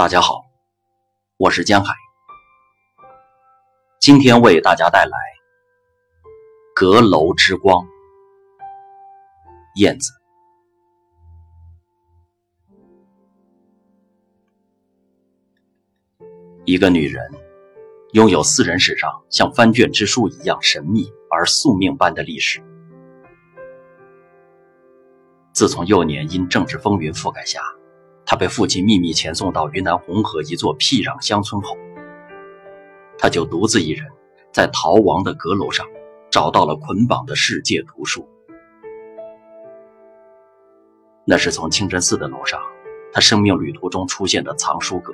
[0.00, 0.46] 大家好，
[1.36, 1.92] 我是江海，
[4.00, 5.10] 今天为大家带来
[6.74, 7.84] 《阁楼之光》。
[9.76, 10.10] 燕子，
[16.64, 17.22] 一个女人
[18.12, 22.64] 拥有私人史上像翻卷之书一样神秘而宿命般的历史。
[25.52, 27.60] 自从幼年因政治风云覆盖下。
[28.30, 31.76] 他被父亲秘密遣送到云南红河一座僻壤乡村后，
[33.18, 34.06] 他就独自一人
[34.52, 35.84] 在逃亡的阁楼上
[36.30, 38.24] 找到了捆绑的世界图书。
[41.24, 42.62] 那是从清真寺的楼上，
[43.12, 45.12] 他生命旅途中出现的藏书阁。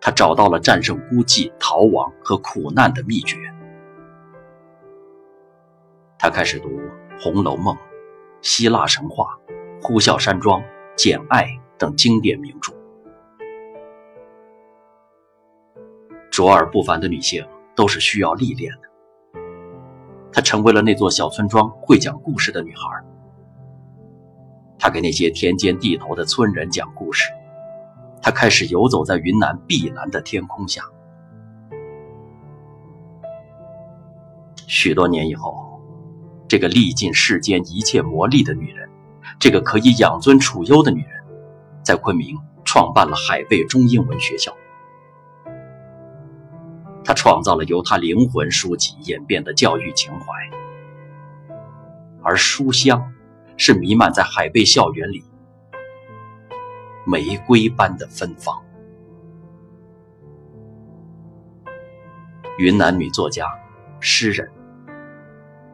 [0.00, 3.36] 他找到了战胜孤寂、逃亡和苦难的秘诀。
[6.18, 6.68] 他开始读
[7.20, 7.76] 《红楼梦》
[8.40, 9.38] 《希腊神话》
[9.86, 10.60] 《呼啸山庄》。
[10.96, 11.44] 《简爱》
[11.76, 12.72] 等经典名著，
[16.30, 19.40] 卓尔不凡的女性都是需要历练的。
[20.32, 23.04] 她成为了那座小村庄会讲故事的女孩。
[24.78, 27.30] 她给那些田间地头的村人讲故事。
[28.22, 30.82] 她开始游走在云南碧蓝的天空下。
[34.66, 35.78] 许多年以后，
[36.48, 38.85] 这个历尽世间一切磨砺的女人。
[39.38, 41.24] 这个可以养尊处优的女人，
[41.82, 44.52] 在昆明创办了海贝中英文学校。
[47.04, 50.26] 她创造了由她灵魂书籍演变的教育情怀，
[52.22, 53.12] 而书香
[53.56, 55.22] 是弥漫在海贝校园里
[57.04, 58.60] 玫瑰般的芬芳。
[62.58, 63.46] 云南女作家、
[64.00, 64.50] 诗人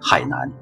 [0.00, 0.52] 海南。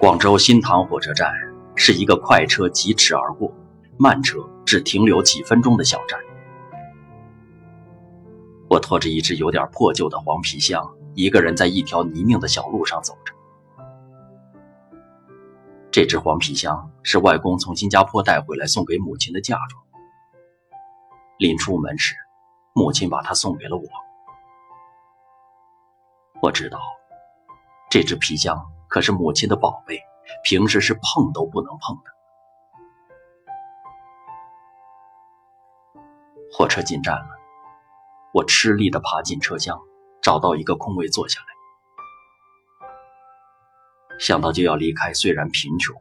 [0.00, 1.34] 广州新塘火车站
[1.74, 3.52] 是一个快车疾驰而过，
[3.98, 6.16] 慢车只停留几分钟的小站。
[8.70, 13.34] 我拖着一只有点破旧的黄皮箱，一个人在一条泥泞的小路上走着。
[15.90, 19.82] 这只黄皮箱是外公从新加坡带回来送给母亲的嫁妆。
[21.38, 22.14] 临出门时，
[22.72, 23.82] 母亲把它送给了我。
[26.40, 26.78] 我知道，
[27.90, 28.64] 这只皮箱。
[28.88, 30.00] 可是母亲的宝贝，
[30.42, 32.10] 平时是碰都不能碰的。
[36.50, 37.28] 火车进站了，
[38.32, 39.78] 我吃力地爬进车厢，
[40.22, 41.46] 找到一个空位坐下来。
[44.18, 45.94] 想到就要离开虽然贫穷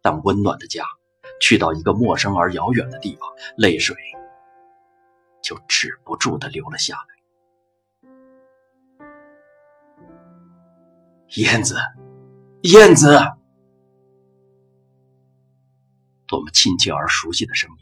[0.00, 0.84] 但温暖的家，
[1.40, 3.96] 去到一个陌生而遥远的地方，泪水
[5.42, 8.08] 就止不住地流了下来。
[11.36, 11.76] 燕子。
[12.64, 13.20] 燕子，
[16.26, 17.76] 多么亲切而熟悉的声音！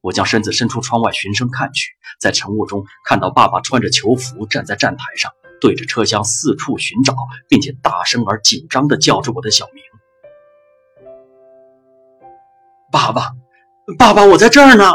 [0.00, 7.14] 我将身子伸出窗外寻声看去，在晨雾中看到爸爸穿着囚服站在站台上，对着车厢四处寻找，
[7.48, 9.84] 并且大声而紧张地叫着我的小名
[12.90, 13.30] ：“爸爸，
[13.96, 14.90] 爸爸，我在这儿呢！”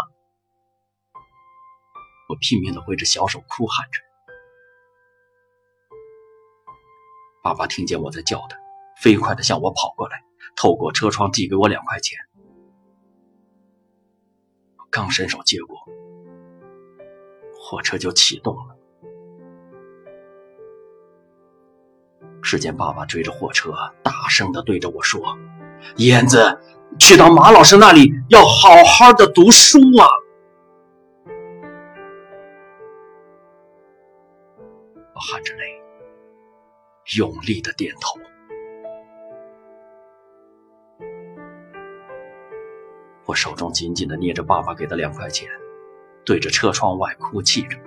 [2.27, 4.01] 我拼命地挥着小手哭喊着。
[7.41, 8.58] 爸爸听见我在叫他。
[8.99, 10.23] 飞快地向我跑过来，
[10.57, 12.19] 透过车窗递给我两块钱。
[14.91, 15.77] 刚伸手接过，
[17.55, 18.75] 火车就启动了。
[22.41, 23.71] 只见爸爸追着火车，
[24.03, 25.21] 大声地对着我说
[25.97, 26.59] ：“燕子，
[26.99, 30.07] 去到马老师那里，要好好的读书啊！”
[35.13, 35.81] 我含着泪，
[37.17, 38.19] 用力的点头。
[43.29, 45.47] 我手中紧紧地捏着爸爸给的两块钱，
[46.25, 47.77] 对着车窗外哭泣着。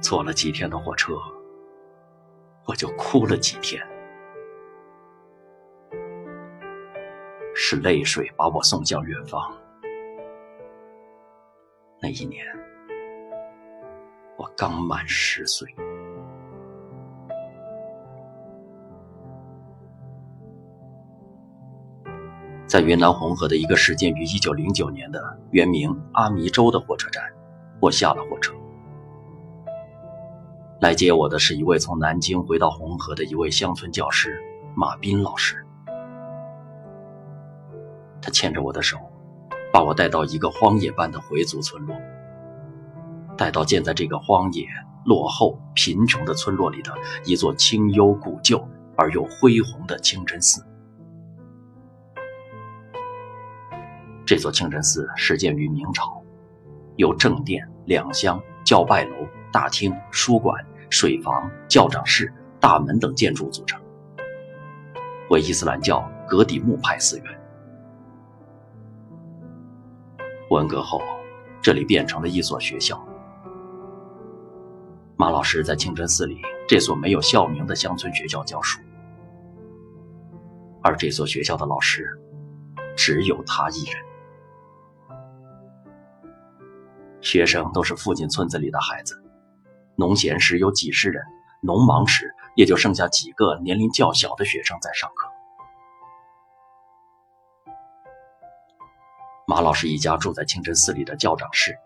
[0.00, 1.14] 坐了几天的火车，
[2.66, 3.80] 我就哭了几天。
[7.54, 9.56] 是泪水把我送向远方。
[12.00, 12.44] 那一年，
[14.36, 15.72] 我刚满十岁。
[22.72, 27.22] 在云南红河的一个始建于1909年的原名阿弥州的火车站，
[27.80, 28.54] 我下了火车。
[30.80, 34.40] 来接我的是一位从南京回到红河的一位乡村教师
[34.74, 35.62] 马斌老师。
[38.22, 38.96] 他牵着我的手，
[39.70, 41.94] 把我带到一个荒野般的回族村落，
[43.36, 44.66] 带到建在这个荒野
[45.04, 46.94] 落后、贫穷的村落里的
[47.26, 48.66] 一座清幽古旧
[48.96, 50.64] 而又恢宏的清真寺。
[54.24, 56.22] 这座清真寺始建于明朝，
[56.96, 59.14] 由正殿、两厢、教拜楼、
[59.52, 63.80] 大厅、书馆、水房、教长室、大门等建筑组成，
[65.28, 67.40] 为伊斯兰教格底木派寺院。
[70.50, 71.02] 文革后，
[71.60, 73.04] 这里变成了一所学校。
[75.16, 78.80] 马老师在清真寺里这所没有校名的乡村学校教书，
[80.80, 82.06] 而这所学校的老师
[82.96, 84.11] 只有他一人。
[87.22, 89.14] 学生都是附近村子里的孩子，
[89.96, 91.22] 农闲时有几十人，
[91.62, 95.28] 农忙时也就剩下几个年龄较小的学生在上课。
[99.46, 101.78] 马老师一家住在清真寺里的教长室。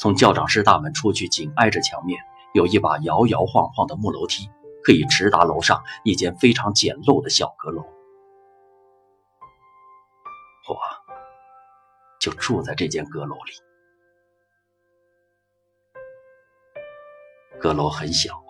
[0.00, 2.20] 从教长室大门出去，紧挨着墙面
[2.54, 4.50] 有一把摇摇晃晃的木楼梯，
[4.82, 7.82] 可以直达楼上一间非常简陋的小阁楼。
[10.68, 10.76] 我
[12.20, 13.67] 就住在这间阁楼里。
[17.60, 18.40] 阁楼很小，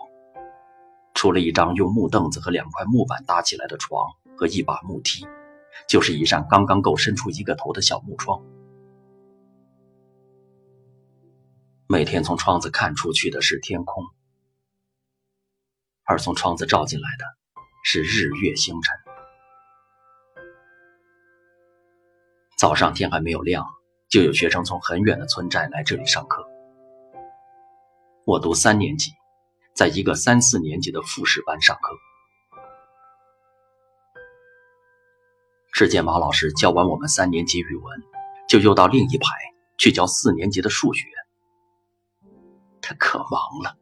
[1.15, 4.05] 除了一张用木凳子和两块木板搭起来的床
[4.37, 5.25] 和一把木梯，
[5.87, 8.39] 就是一扇刚刚够伸出一个头的小木窗。
[11.87, 14.03] 每天从窗子看出去的是天空，
[16.03, 17.25] 而从窗子照进来的
[17.83, 18.95] 是日月星辰。
[22.59, 23.65] 早上天还没有亮，
[24.07, 26.47] 就有学生从很远的村寨来这里上课。
[28.29, 29.09] 我读三年级，
[29.73, 31.97] 在一个三四年级的复试班上课。
[35.73, 38.03] 只见马老师教完我们三年级语文，
[38.47, 39.25] 就又到另一排
[39.79, 41.07] 去教四年级的数学。
[42.83, 43.75] 他可忙了。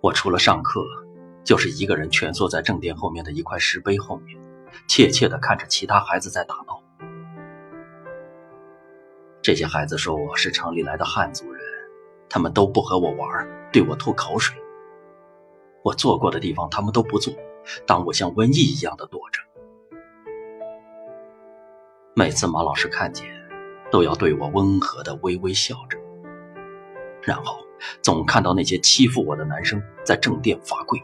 [0.00, 0.84] 我除了上课，
[1.44, 4.36] 就是一个人蜷缩在正殿后面的一块石碑后面，
[4.88, 6.77] 怯怯地看着其他孩子在打闹。
[9.48, 11.62] 这些孩子说我是城里来的汉族人，
[12.28, 14.54] 他们都不和我玩，对我吐口水。
[15.82, 17.32] 我坐过的地方他们都不坐，
[17.86, 19.40] 当我像瘟疫一样的躲着。
[22.14, 23.26] 每次马老师看见。
[23.90, 25.98] 都要对我温和的微微笑着，
[27.22, 27.56] 然后
[28.02, 31.02] 总看到那些欺负我的男生在正殿罚跪。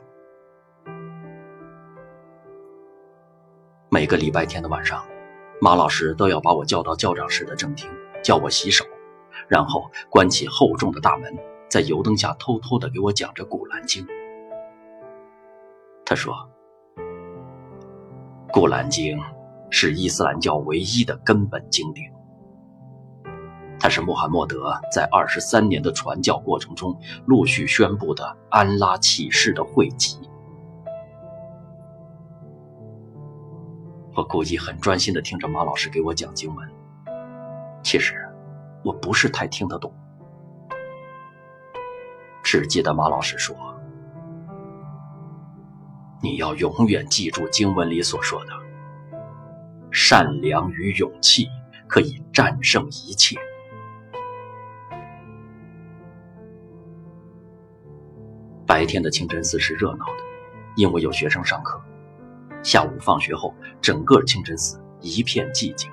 [3.88, 5.02] 每个礼拜天的晚上，
[5.62, 7.90] 马老师都要把我叫到教长室的正厅，
[8.24, 8.84] 叫我洗手，
[9.46, 11.36] 然后关起厚重的大门，
[11.68, 14.04] 在油灯下偷偷的给我讲着《古兰经》。
[16.06, 16.34] 他说，
[18.50, 19.18] 《古兰经》
[19.68, 22.10] 是伊斯兰教唯一的根本经典。
[23.78, 30.18] 它是穆罕默德在二十三年的传教过程中陆续宣布的安拉启示的汇集。
[34.14, 36.66] 我故意很专心的听着马老师给我讲经文，
[37.84, 38.14] 其实
[38.82, 39.94] 我不是太听得懂，
[42.42, 43.54] 只记得马老师说
[46.22, 48.52] ：“你要永远记住经文里所说的，
[49.92, 51.46] 善良与勇气
[51.86, 53.36] 可以战胜一切。”
[58.66, 60.24] 白天的清真寺是热闹的，
[60.76, 61.78] 因为有学生上课。
[62.62, 65.92] 下午放学后，整个清真寺一片寂静，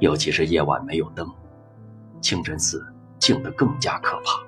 [0.00, 1.28] 尤其是夜晚没有灯，
[2.20, 2.84] 清真寺
[3.18, 4.40] 静得更加可怕。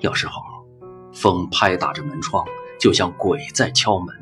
[0.00, 0.42] 有时候，
[1.12, 2.44] 风拍打着门窗，
[2.80, 4.14] 就像鬼在敲门。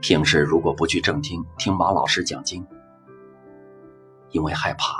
[0.00, 2.66] 平时如果不去正厅听马老师讲经，
[4.30, 4.94] 因为害怕，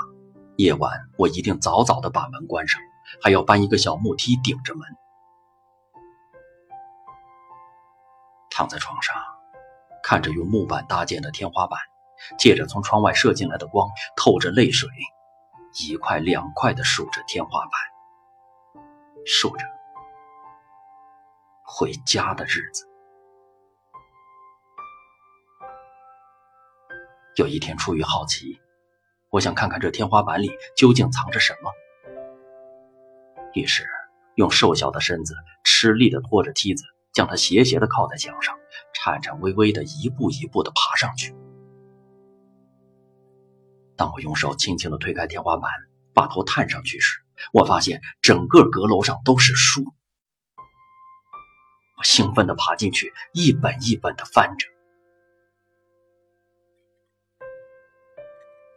[0.55, 2.81] 夜晚我一定早早的把门关上，
[3.21, 4.87] 还要搬一个小木梯顶着门。
[8.55, 9.15] 躺在床上，
[10.03, 11.79] 看着用木板搭建的天花板，
[12.37, 14.87] 借着从窗外射进来的光，透着泪水，
[15.81, 18.83] 一块两块的数着天花板，
[19.25, 19.65] 数着
[21.63, 22.87] 回家的日子。
[27.35, 28.61] 有一天，出于好奇。
[29.31, 31.71] 我想看看这天花板里究竟藏着什么，
[33.53, 33.83] 于是
[34.35, 35.33] 用瘦小的身子
[35.63, 36.83] 吃力地拖着梯子，
[37.13, 38.57] 将它斜斜的靠在墙上，
[38.93, 41.35] 颤颤巍巍的一步一步的爬上去。
[43.95, 45.69] 当我用手轻轻的推开天花板，
[46.13, 47.19] 把头探上去时，
[47.53, 49.83] 我发现整个阁楼上都是书。
[51.97, 54.67] 我兴奋的爬进去，一本一本的翻着。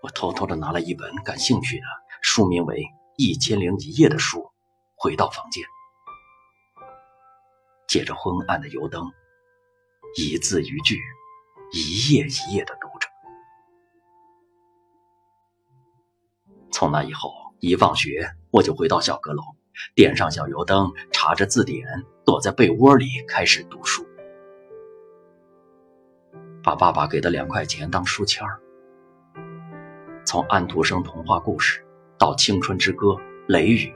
[0.03, 1.87] 我偷偷的拿了一本感兴趣的、
[2.21, 2.77] 书名为
[3.17, 4.53] 《一千零一夜》的书，
[4.95, 5.65] 回到房间，
[7.97, 9.11] 借着昏暗的油灯，
[10.19, 11.01] 一字一句、
[11.73, 13.09] 一页一页的读着。
[16.71, 19.43] 从那以后，一放学我就回到小阁楼，
[19.95, 21.87] 点上小油灯，查着字典，
[22.27, 24.07] 躲在被窝里开始读书，
[26.63, 28.61] 把爸爸给的两块钱当书签儿。
[30.27, 31.83] 从安徒生童话故事
[32.19, 33.17] 到青春之歌、
[33.49, 33.91] 雷雨，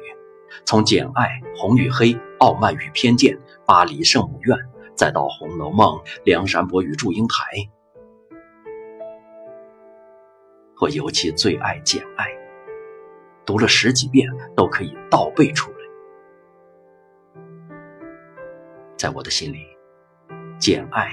[0.64, 3.38] 从简爱、红与黑、傲慢与偏见、
[3.70, 4.58] 巴黎圣母院，
[4.96, 7.70] 再到红楼梦、梁山伯与祝英台，
[10.80, 12.26] 我尤其最爱简爱，
[13.46, 15.76] 读了十几遍都可以倒背出来。
[18.96, 19.64] 在我的心里，
[20.58, 21.12] 简爱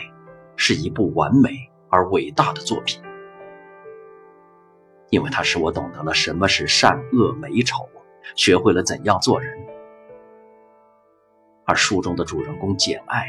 [0.55, 1.51] 是一部完美
[1.91, 2.99] 而伟大的作品。
[5.11, 7.87] 因为它使我懂得了什么是善恶美丑，
[8.35, 9.66] 学会了怎样做人。
[11.67, 13.27] 而书中的主人公简爱，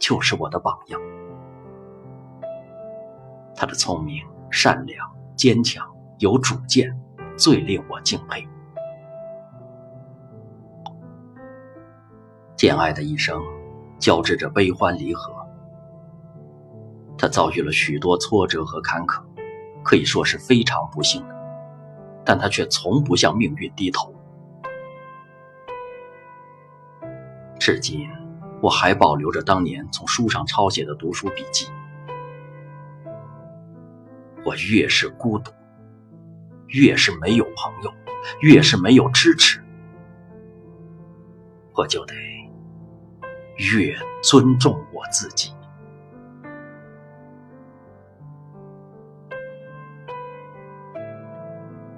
[0.00, 1.00] 就是我的榜样。
[3.54, 6.92] 他的聪明、善良、坚强、有主见，
[7.36, 8.44] 最令我敬佩。
[12.56, 13.40] 简爱的一生，
[14.00, 15.32] 交织着悲欢离合。
[17.16, 19.22] 他遭遇了许多挫折和坎坷。
[19.82, 21.34] 可以说是非常不幸的，
[22.22, 24.14] 但他却从不向命运低头。
[27.60, 28.08] 至今，
[28.62, 31.68] 我还保留着当年从书上抄写的读书笔记。
[34.46, 35.52] 我越是孤独，
[36.68, 37.92] 越是没有朋友，
[38.40, 39.62] 越是没有支持，
[41.74, 42.14] 我就得
[43.58, 45.52] 越尊重我自己。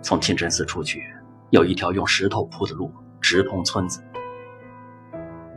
[0.03, 1.05] 从清真寺出去，
[1.51, 4.03] 有一条用石头铺的路，直通村子。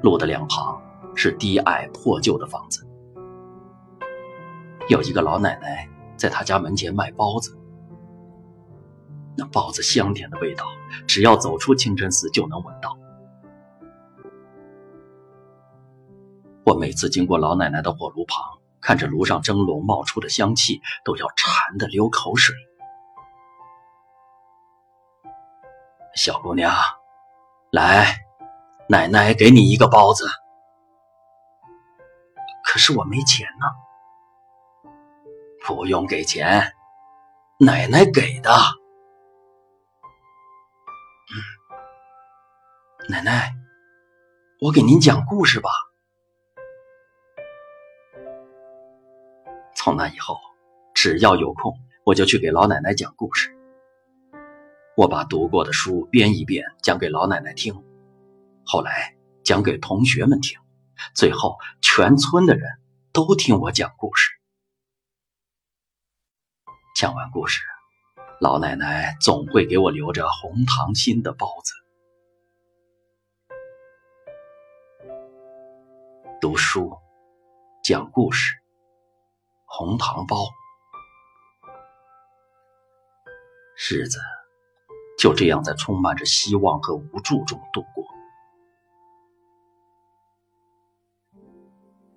[0.06, 0.80] 路的两旁
[1.16, 2.88] 是低矮破旧的房子，
[4.88, 7.58] 有一个老奶奶在她家门前卖包子。
[9.36, 10.64] 那包子香甜的味道，
[11.08, 12.96] 只要走出清真寺就能闻到。
[16.64, 22.56] 我每次经过老奶奶的火炉旁，看着炉上蒸笼冒出的香气，都要馋得流口水。
[26.16, 26.72] 小姑娘，
[27.72, 28.25] 来，
[28.88, 30.26] 奶奶给你一个包子。
[32.64, 33.66] 可是我没钱呢。
[35.66, 36.74] 不用给钱，
[37.60, 38.52] 奶奶给的。
[41.32, 41.34] 嗯，
[43.10, 43.52] 奶奶，
[44.62, 45.70] 我给您讲故事吧。
[49.76, 50.38] 从那以后，
[50.94, 51.74] 只要有空，
[52.04, 53.50] 我就去给老奶奶讲故事。
[54.96, 57.74] 我把读过的书编一遍，讲给老奶奶听，
[58.66, 60.60] 后来讲给同学们听，
[61.14, 62.68] 最后全村的人
[63.14, 64.32] 都听我讲故事。
[66.96, 67.62] 讲完故事，
[68.42, 71.74] 老奶奶总会给我留着红糖心的包子。
[76.42, 76.98] 读书，
[77.84, 78.54] 讲故事，
[79.66, 80.38] 红糖包，
[83.90, 84.20] 日子。
[85.18, 88.15] 就这样，在充满着希望和无助中度过。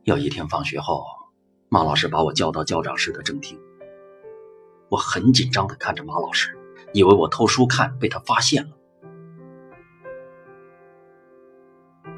[0.09, 1.05] 有一天放学后，
[1.69, 3.61] 马老师把我叫到校长室的正厅。
[4.89, 6.57] 我很紧张的看着马老师，
[6.95, 8.71] 以为我偷书看被他发现了。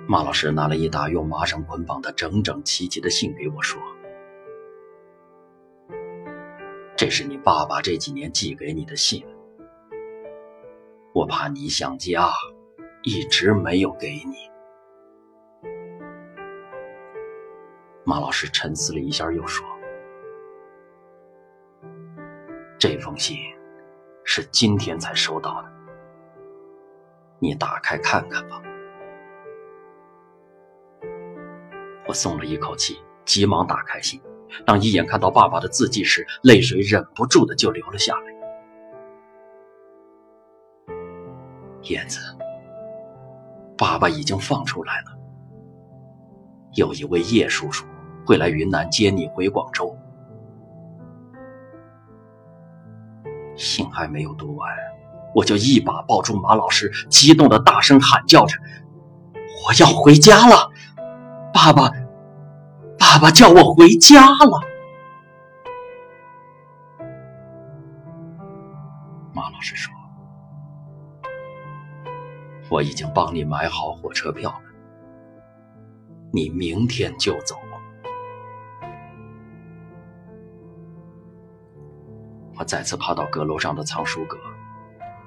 [0.07, 3.83] 马老师拿了一沓用麻绳捆绑的整整齐齐的信给我，说
[6.97, 9.27] ：“这是你爸爸这几年寄给你的信。”
[11.13, 12.31] 我怕你想家，
[13.03, 14.50] 一直没有给你。
[18.11, 19.65] 马老师沉思了一下，又说
[22.77, 23.39] ：“这封信
[24.25, 25.71] 是今天才收到的，
[27.39, 28.61] 你打开看看吧。”
[32.09, 34.21] 我松了一口气，急忙打开信。
[34.67, 38.35] 当一眼看到爸爸的字迹时，泪水忍不住的就流了下来。
[41.83, 42.19] 燕子，
[43.79, 45.17] 爸爸已经放出来了。
[46.75, 47.87] 有一位叶叔叔
[48.31, 49.93] 会来云南接你回广州。
[53.57, 54.73] 信还没有读完，
[55.35, 58.57] 我就一把抱住马老师，激动的大声喊叫着
[59.67, 60.71] ：“我要回家了！”
[61.53, 61.91] 爸爸，
[62.97, 64.61] 爸爸叫我回家了。
[69.35, 69.93] 马老师说
[72.71, 74.71] ：“我已经帮你买好火车票了，
[76.33, 77.57] 你明天就走。”
[82.61, 84.37] 我再次爬到阁楼上的藏书阁，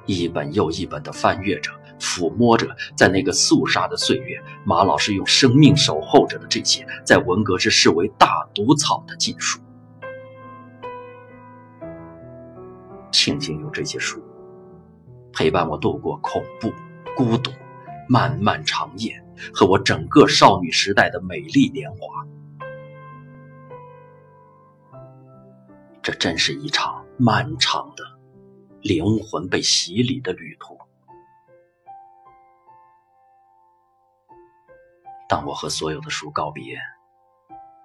[0.06, 9.60] 一本又一本的翻阅着，抚摸着，在那个肃杀的岁月，马老师用生命守候着的这些在文革时视为大毒草的禁书。
[13.12, 14.22] 庆幸有这些书，
[15.34, 16.72] 陪伴我度过恐怖、
[17.16, 17.50] 孤独、
[18.08, 19.20] 漫漫长夜
[19.52, 22.28] 和我整个少女时代的美丽年华。
[26.04, 27.03] 这真是一场。
[27.18, 28.04] 漫长的
[28.82, 30.78] 灵魂被洗礼的旅途。
[35.30, 36.78] 当我和所有的书告别，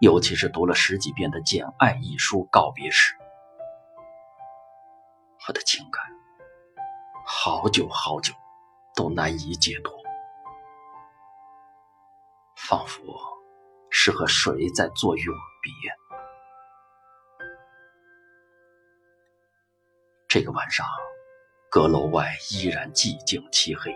[0.01, 3.15] 尤其是读了十几遍的《简爱》一书告别时，
[5.47, 6.03] 我的情感
[7.27, 8.33] 好久好久
[8.95, 9.93] 都难以解脱，
[12.57, 13.03] 仿佛
[13.91, 15.98] 是和谁在做永别。
[20.29, 20.87] 这个晚上，
[21.71, 23.91] 阁楼外依然寂静漆黑。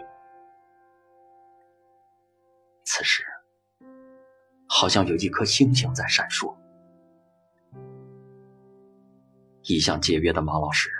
[2.84, 3.22] 此时，
[4.66, 6.56] 好像有一颗星星在闪烁。
[9.64, 10.90] 一向节约的马老师，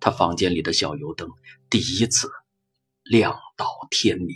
[0.00, 1.30] 他房间里的小油灯
[1.68, 2.26] 第一次
[3.04, 4.34] 亮到天明。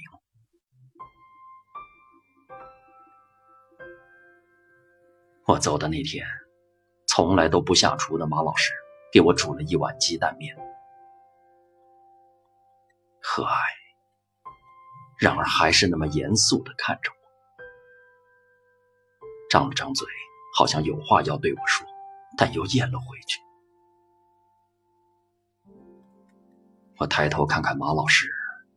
[5.47, 6.27] 我走的那天，
[7.07, 8.71] 从来都不下厨的马老师。
[9.13, 10.57] 给我煮了一碗鸡蛋面，
[13.21, 13.49] 和蔼，
[15.19, 17.17] 然而还是那么严肃的看着我，
[19.51, 20.07] 张了张嘴，
[20.57, 21.85] 好像有话要对我说，
[22.39, 23.41] 但又咽了回去。
[26.99, 28.31] 我抬头看看马老师，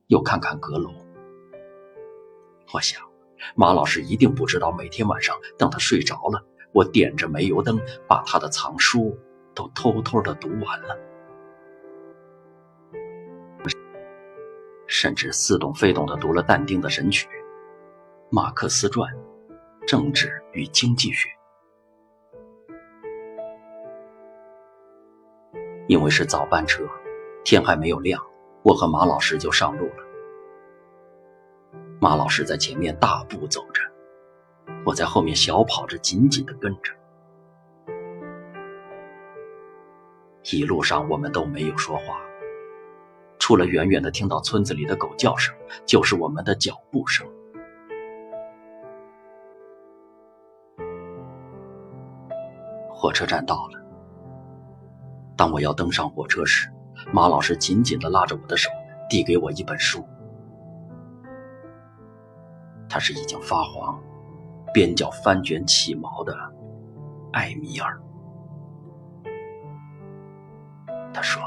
[0.08, 0.91] 又看看阁楼，
[2.74, 3.04] 我想，
[3.54, 6.43] 马老师一定不知道，每天晚上等他睡着了，
[6.74, 9.15] 我点着煤油灯，把他的藏书。
[9.54, 10.98] 都偷偷的读完了，
[14.88, 17.28] 甚至似懂非懂的读了但丁的《神曲》
[18.30, 19.13] 《马克思传》
[19.88, 21.30] 《政治与经济学》。
[25.88, 26.88] 因为是早班车，
[27.44, 28.26] 天还没有亮，
[28.63, 29.96] 我和马老师就上路了。
[32.00, 33.82] 马老师在前面大步走着，
[34.86, 36.94] 我在后面小跑着，紧紧的跟着。
[40.51, 42.19] 一路上我们都没有说话，
[43.39, 47.25] 除了远远的听到村子里的狗叫声，就是我们的脚步声。
[52.89, 53.82] 火车站到了，
[55.38, 56.69] 当我要登上火车时，
[57.13, 58.69] 马老师紧紧的拉着我的手，
[59.10, 60.06] 递给我一本书，
[62.89, 63.97] 它是已经发黄、
[64.73, 66.34] 边角翻卷起毛的
[67.32, 67.97] 《艾米尔》。
[71.13, 71.41] 他说：“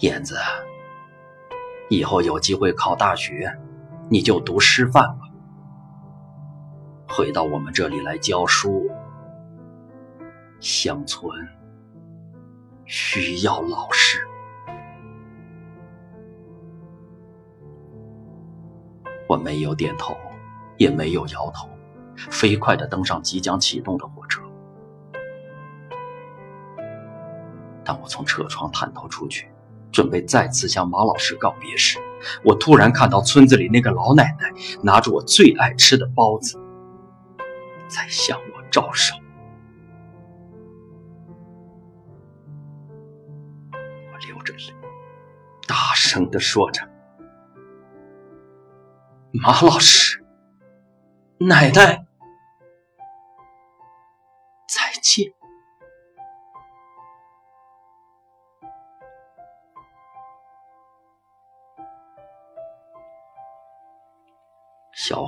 [0.00, 0.36] 燕子，
[1.88, 3.50] 以后有机会考大学，
[4.10, 5.24] 你就读师范吧。
[7.08, 8.90] 回到我们这里来教书，
[10.60, 11.32] 乡村
[12.84, 14.20] 需要老师。”
[19.26, 20.16] 我没有点头，
[20.76, 21.68] 也没有摇头，
[22.30, 24.06] 飞快的登上即将启动的
[27.88, 29.48] 当我从车窗探头出去，
[29.90, 31.98] 准备再次向马老师告别时，
[32.44, 36.60] 我突然看到村子里那个老奶奶拿着我最爱吃的包子，
[37.88, 39.14] 在向我招手。
[43.72, 44.74] 我流着泪，
[45.66, 46.86] 大声的说着
[49.32, 50.22] ：“马老师，
[51.38, 52.04] 奶奶，
[54.68, 55.32] 再见。”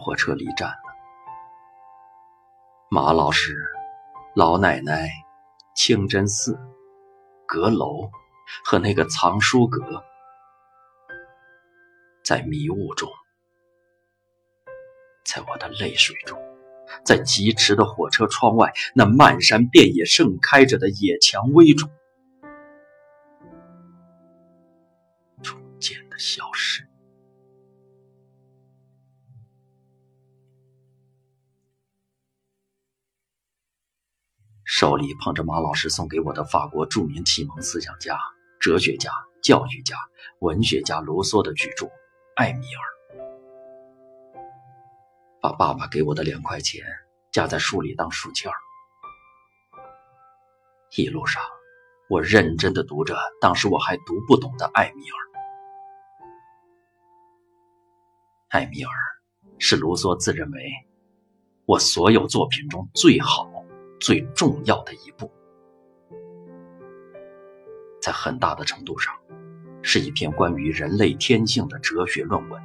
[0.00, 0.82] 火车离站了，
[2.90, 3.54] 马老师、
[4.34, 5.10] 老奶奶、
[5.76, 6.58] 清真寺、
[7.46, 8.10] 阁楼
[8.64, 10.02] 和那个藏书阁，
[12.24, 13.08] 在迷雾中，
[15.24, 16.36] 在我的泪水中，
[17.04, 21.88] 在疾驰的火车窗外那漫山遍野盛开着的野蔷薇中，
[25.42, 26.89] 逐渐的消失。
[34.80, 38.18] 手里捧着马老师送给我的法国著名启蒙思想家、
[38.58, 39.10] 哲学家、
[39.42, 39.94] 教育家、
[40.38, 41.84] 文学家卢梭的巨著
[42.34, 42.80] 《艾米尔》，
[45.42, 46.82] 把爸爸给我的两块钱
[47.30, 48.56] 夹在书里当书签儿。
[50.96, 51.42] 一路上，
[52.08, 55.18] 我认真的读着当时我还读不懂的《艾米尔》。
[58.48, 58.90] 《艾米尔》
[59.58, 60.72] 是卢梭自认为
[61.66, 63.46] 我所有作品中最好、
[64.00, 65.30] 最重要的一步，
[68.00, 69.14] 在很大的程度上，
[69.82, 72.62] 是一篇关于人类天性的哲学论文，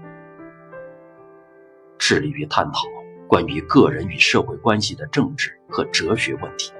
[1.99, 2.83] 致力于探讨
[3.27, 6.71] 关于个人与社会关系的政治和哲学问题。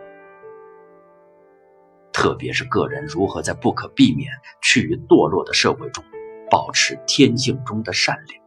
[2.14, 6.02] 特别是个人如何在不可避免趋于堕落的社会中，
[6.50, 8.45] 保持天性中的善良。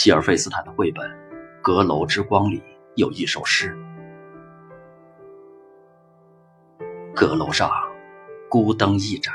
[0.00, 1.10] 希尔费斯坦的绘本
[1.60, 2.62] 《阁楼之光》里
[2.94, 3.76] 有一首诗
[7.12, 7.68] ：“阁楼上，
[8.48, 9.34] 孤灯一盏，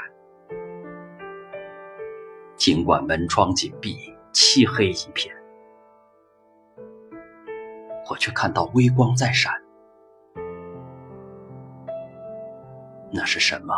[2.55, 5.35] 尽管门窗紧闭，漆黑一片。”
[8.09, 9.51] 我却看到微光在闪，
[13.11, 13.75] 那是什么？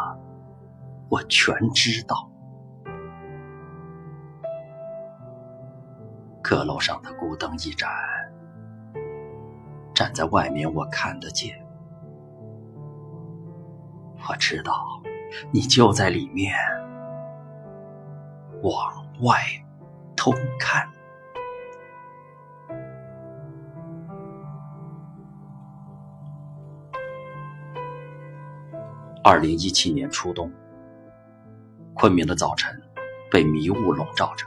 [1.09, 2.29] 我全知道。
[6.47, 7.89] 阁楼上的孤灯一盏，
[9.95, 11.59] 站在外面我看得见。
[14.29, 15.01] 我知道，
[15.51, 16.53] 你就在里面，
[18.61, 19.39] 往外
[20.15, 20.87] 偷看。
[29.23, 30.51] 二零一七年初冬，
[31.95, 32.79] 昆明的早晨
[33.31, 34.45] 被迷雾笼罩着。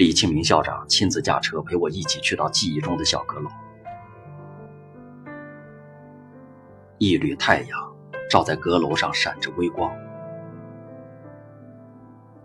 [0.00, 3.50] 李庆明校长亲自驾车陪我一起去到记忆中的小阁楼。
[6.96, 7.78] 一缕太阳
[8.30, 9.94] 照在阁楼上，闪着微光。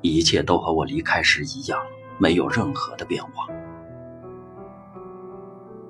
[0.02, 1.82] 一切都和我离开时一样，
[2.20, 3.48] 没有任何的变化。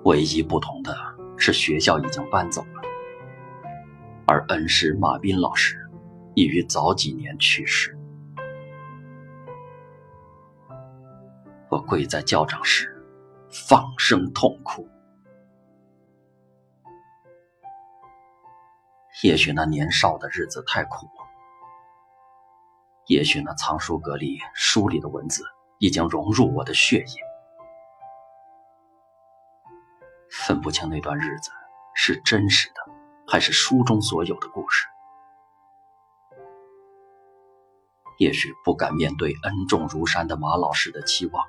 [0.03, 0.95] 唯一不同的
[1.35, 2.81] 是，学校已经搬走了。
[4.27, 5.79] 而恩师马斌老师
[6.35, 7.97] 已于早几年去世。
[11.75, 12.87] 我跪在教长室，
[13.51, 14.87] 放声痛哭。
[19.23, 21.09] 也许那年少的日子太苦，
[23.07, 25.43] 也许那藏书阁里书里的文字
[25.77, 27.21] 已经融入我的血液，
[30.31, 31.51] 分不清那段日子
[31.93, 32.75] 是真实的。
[33.27, 34.87] 还是书中所有的故事。
[38.17, 41.43] 也许不敢面对恩重如山的马老师的期望，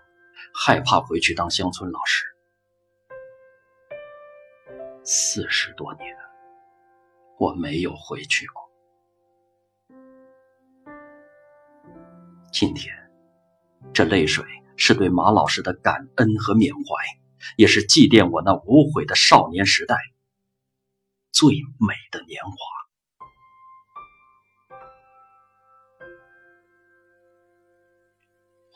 [0.59, 2.25] 害怕回去当乡村老师。
[5.05, 6.17] 四十多年，
[7.39, 8.63] 我没有回去过。
[12.51, 12.91] 今天，
[13.93, 14.47] 这泪水
[14.79, 16.81] 是对马老师的感恩和缅怀，
[17.59, 19.95] 也是祭奠我那无悔的少年时代。
[21.33, 22.57] 最美的年华。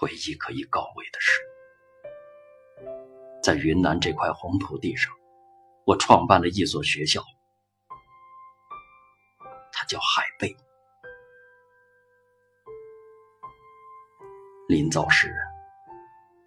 [0.02, 1.40] 唯一可以告慰的是，
[3.42, 5.12] 在云南这块红土地上，
[5.86, 7.22] 我创办了一所学校，
[9.72, 10.54] 它叫海贝。
[14.68, 15.34] 临走时，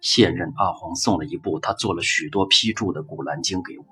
[0.00, 3.84] 现任阿黄送了一部他做了许多批注的《古兰经》给我。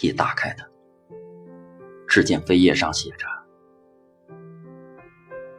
[0.00, 0.66] 一打开它，
[2.08, 3.26] 只见扉页上写着：“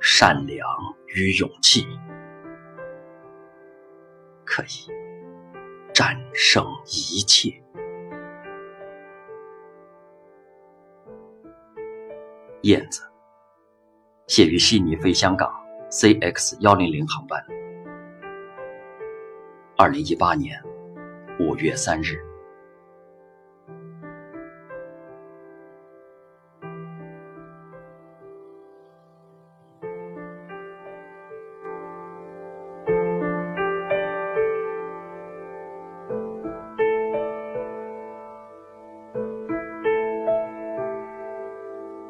[0.01, 0.67] 善良
[1.15, 1.87] 与勇气
[4.55, 4.87] 可以
[5.95, 7.49] 战胜一切。”
[12.61, 13.01] 燕子
[14.27, 15.51] 写于悉尼飞香港
[15.89, 17.43] CX 幺零零航班，
[19.75, 20.61] 二零一八年
[21.39, 22.23] 五月三日。